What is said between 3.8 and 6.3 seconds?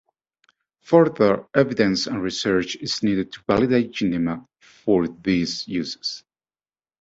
gymnema for these uses.